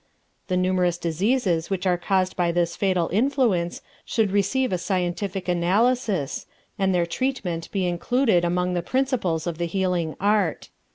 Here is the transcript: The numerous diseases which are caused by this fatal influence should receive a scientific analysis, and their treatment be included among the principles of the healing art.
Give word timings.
The 0.47 0.57
numerous 0.57 0.97
diseases 0.97 1.69
which 1.69 1.85
are 1.85 1.95
caused 1.95 2.35
by 2.35 2.51
this 2.51 2.75
fatal 2.75 3.07
influence 3.13 3.83
should 4.03 4.31
receive 4.31 4.73
a 4.73 4.79
scientific 4.79 5.47
analysis, 5.47 6.47
and 6.79 6.91
their 6.91 7.05
treatment 7.05 7.71
be 7.71 7.85
included 7.85 8.43
among 8.43 8.73
the 8.73 8.81
principles 8.81 9.45
of 9.45 9.59
the 9.59 9.67
healing 9.67 10.15
art. 10.19 10.69